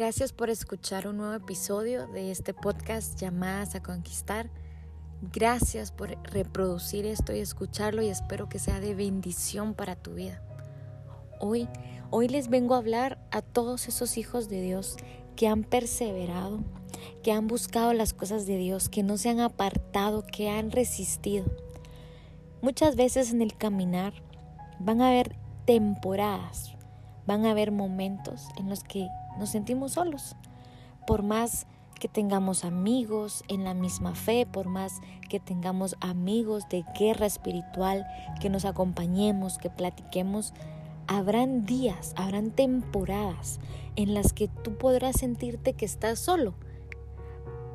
[0.00, 4.48] Gracias por escuchar un nuevo episodio de este podcast Llamadas a Conquistar.
[5.30, 10.42] Gracias por reproducir esto y escucharlo y espero que sea de bendición para tu vida.
[11.38, 11.68] Hoy,
[12.08, 14.96] hoy les vengo a hablar a todos esos hijos de Dios
[15.36, 16.60] que han perseverado,
[17.22, 21.44] que han buscado las cosas de Dios, que no se han apartado, que han resistido.
[22.62, 24.14] Muchas veces en el caminar
[24.78, 25.36] van a haber
[25.66, 26.74] temporadas,
[27.26, 30.36] van a haber momentos en los que nos sentimos solos.
[31.06, 31.66] Por más
[32.00, 38.06] que tengamos amigos en la misma fe, por más que tengamos amigos de guerra espiritual,
[38.40, 40.54] que nos acompañemos, que platiquemos,
[41.06, 43.60] habrán días, habrán temporadas
[43.96, 46.54] en las que tú podrás sentirte que estás solo,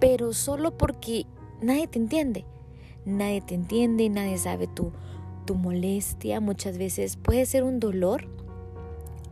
[0.00, 1.26] pero solo porque
[1.62, 2.44] nadie te entiende.
[3.06, 4.92] Nadie te entiende, nadie sabe tu,
[5.46, 8.28] tu molestia, muchas veces puede ser un dolor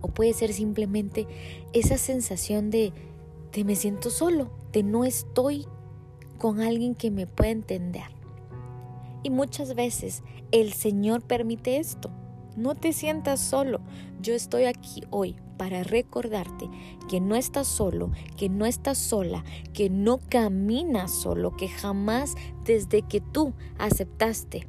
[0.00, 1.26] o puede ser simplemente
[1.72, 2.92] esa sensación de,
[3.52, 5.66] de me siento solo, de no estoy
[6.38, 8.18] con alguien que me pueda entender.
[9.22, 12.10] Y muchas veces el Señor permite esto.
[12.56, 13.80] No te sientas solo.
[14.20, 16.70] Yo estoy aquí hoy para recordarte
[17.08, 23.02] que no estás solo, que no estás sola, que no caminas solo, que jamás desde
[23.02, 24.66] que tú aceptaste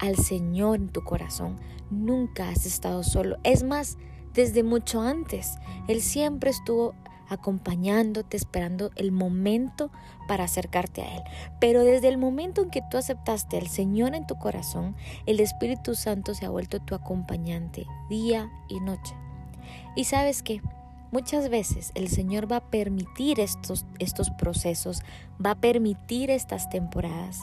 [0.00, 1.56] al Señor en tu corazón,
[1.90, 3.36] nunca has estado solo.
[3.44, 3.98] Es más,
[4.34, 5.58] desde mucho antes.
[5.88, 6.94] Él siempre estuvo
[7.28, 9.90] acompañándote, esperando el momento
[10.28, 11.22] para acercarte a Él.
[11.60, 14.94] Pero desde el momento en que tú aceptaste al Señor en tu corazón,
[15.26, 19.14] el Espíritu Santo se ha vuelto tu acompañante día y noche.
[19.96, 20.60] Y sabes que
[21.12, 25.02] muchas veces el Señor va a permitir estos, estos procesos,
[25.44, 27.40] va a permitir estas temporadas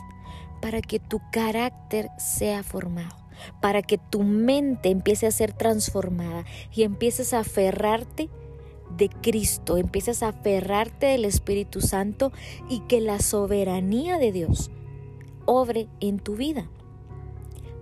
[0.62, 3.21] para que tu carácter sea formado
[3.62, 8.30] para que tu mente empiece a ser transformada y empieces a aferrarte
[8.98, 12.32] de Cristo, empieces a aferrarte del Espíritu Santo
[12.70, 14.72] y que la soberanía de Dios
[15.46, 16.70] obre en tu vida.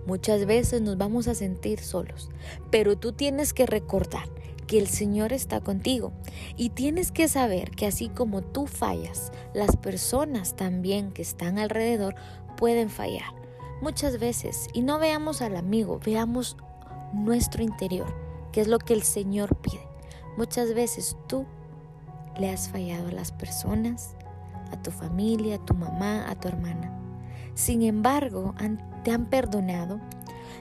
[0.06, 2.30] Muchas veces nos vamos a sentir solos,
[2.70, 4.28] pero tú tienes que recordar
[4.66, 6.12] que el Señor está contigo
[6.56, 12.14] y tienes que saber que así como tú fallas, las personas también que están alrededor
[12.56, 13.39] pueden fallar
[13.80, 16.56] muchas veces y no veamos al amigo, veamos
[17.12, 18.14] nuestro interior,
[18.52, 19.86] que es lo que el Señor pide.
[20.36, 21.46] Muchas veces tú
[22.38, 24.14] le has fallado a las personas,
[24.72, 26.96] a tu familia, a tu mamá, a tu hermana.
[27.54, 28.54] Sin embargo,
[29.04, 30.00] te han perdonado,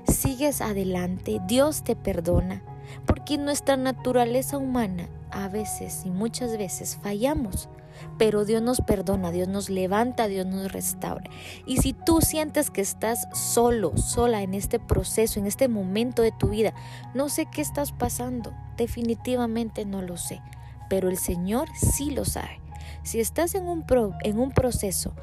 [0.08, 2.64] sigues adelante, Dios te perdona,
[3.06, 5.08] porque nuestra naturaleza humana
[5.44, 7.70] a veces y muchas veces fallamos
[8.18, 11.30] pero Dios nos perdona, Dios nos levanta, Dios nos restaura.
[11.66, 16.32] Y si tú sientes que estás solo, sola en este proceso, en este momento de
[16.32, 16.74] tu vida,
[17.14, 20.42] no sé qué estás pasando, definitivamente no lo sé,
[20.90, 22.60] pero el Señor sí lo sabe.
[23.04, 23.86] Si estás en un,
[24.24, 25.14] en un proceso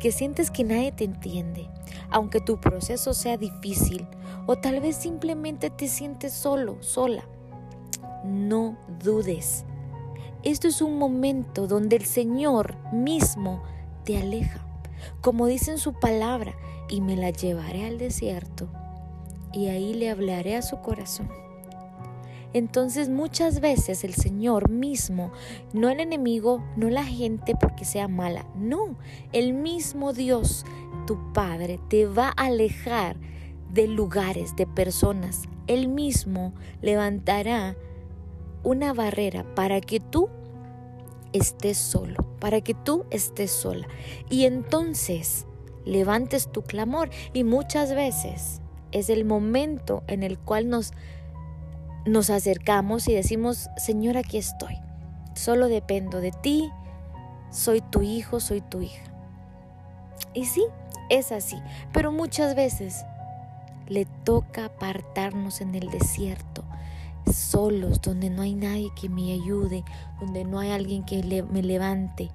[0.00, 1.68] que sientes que nadie te entiende,
[2.10, 4.06] aunque tu proceso sea difícil,
[4.46, 7.24] o tal vez simplemente te sientes solo, sola,
[8.24, 9.64] no dudes
[10.44, 13.62] esto es un momento donde el Señor mismo
[14.04, 14.64] te aleja,
[15.20, 16.54] como dice en su palabra,
[16.88, 18.68] y me la llevaré al desierto,
[19.52, 21.28] y ahí le hablaré a su corazón.
[22.52, 25.32] Entonces muchas veces el Señor mismo,
[25.72, 28.96] no el enemigo, no la gente porque sea mala, no,
[29.32, 30.64] el mismo Dios,
[31.06, 33.16] tu Padre, te va a alejar
[33.72, 35.42] de lugares, de personas.
[35.66, 37.76] Él mismo levantará
[38.62, 40.28] una barrera para que tú
[41.32, 43.86] estés solo, para que tú estés sola.
[44.30, 45.46] Y entonces
[45.84, 47.10] levantes tu clamor.
[47.32, 48.60] Y muchas veces
[48.92, 50.92] es el momento en el cual nos,
[52.06, 54.76] nos acercamos y decimos, Señor, aquí estoy.
[55.34, 56.70] Solo dependo de ti.
[57.50, 59.04] Soy tu hijo, soy tu hija.
[60.34, 60.64] Y sí,
[61.08, 61.56] es así.
[61.92, 63.04] Pero muchas veces
[63.86, 66.64] le toca apartarnos en el desierto
[67.36, 69.84] solos, donde no hay nadie que me ayude,
[70.20, 72.30] donde no hay alguien que me levante.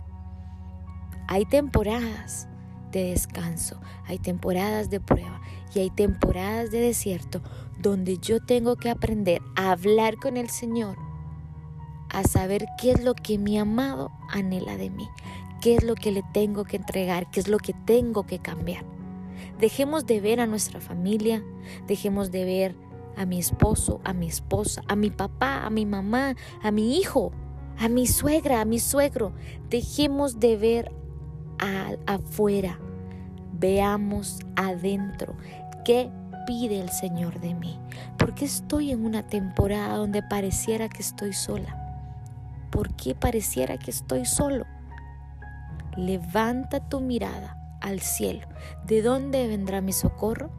[1.28, 2.48] Hay temporadas
[2.92, 5.42] de descanso, hay temporadas de prueba
[5.74, 7.42] y hay temporadas de desierto
[7.81, 10.98] donde yo tengo que aprender a hablar con el Señor,
[12.10, 15.10] a saber qué es lo que mi amado anhela de mí,
[15.62, 18.86] qué es lo que le tengo que entregar, qué es lo que tengo que cambiar.
[19.60, 21.44] Dejemos de ver a nuestra familia,
[21.88, 22.75] dejemos de ver
[23.18, 27.31] a mi esposo, a mi esposa, a mi papá, a mi mamá, a mi hijo,
[27.77, 29.33] a mi suegra, a mi suegro.
[29.69, 30.92] Dejemos de ver
[32.06, 32.80] afuera,
[33.54, 35.36] veamos adentro.
[35.86, 36.10] ¿Qué
[36.45, 37.80] pide el Señor de mí?
[38.18, 41.83] Porque estoy en una temporada donde pareciera que estoy sola.
[42.74, 44.66] ¿por qué pareciera que estoy solo?
[45.95, 48.48] Levanta tu mirada al cielo.
[48.88, 50.50] ¿De dónde vendrá mi socorro?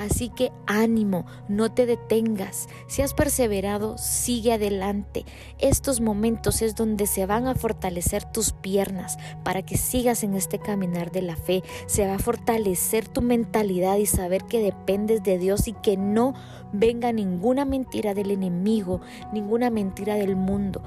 [0.00, 2.70] Así que ánimo, no te detengas.
[2.86, 5.26] Si has perseverado, sigue adelante.
[5.58, 10.58] Estos momentos es donde se van a fortalecer tus piernas para que sigas en este
[10.58, 11.62] caminar de la fe.
[11.84, 16.32] Se va a fortalecer tu mentalidad y saber que dependes de Dios y que no
[16.72, 19.02] venga ninguna mentira del enemigo,
[19.34, 20.82] ninguna mentira del mundo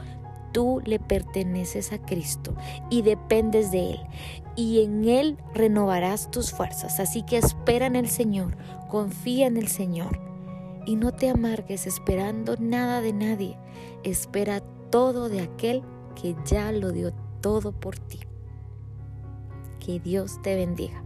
[0.53, 2.55] tú le perteneces a Cristo
[2.89, 3.99] y dependes de Él.
[4.55, 6.99] Y en Él renovarás tus fuerzas.
[6.99, 8.55] Así que espera en el Señor,
[8.89, 10.19] confía en el Señor.
[10.85, 13.57] Y no te amargues esperando nada de nadie.
[14.03, 15.81] Espera todo de aquel
[16.21, 18.19] que ya lo dio todo por ti.
[19.79, 21.03] Que Dios te bendiga.